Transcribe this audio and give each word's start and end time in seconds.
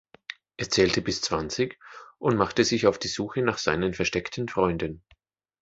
Er 0.57 0.67
zählte 0.67 0.99
bis 1.03 1.21
zwanzig 1.21 1.77
und 2.17 2.35
machte 2.35 2.63
sich 2.63 2.87
auf 2.87 2.97
die 2.97 3.07
Suche 3.07 3.43
nach 3.43 3.59
seinen 3.59 3.93
versteckten 3.93 4.47
Freunden. 4.49 5.03